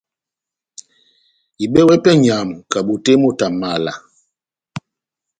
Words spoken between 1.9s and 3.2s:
pɛhɛ nʼnyamu kabotè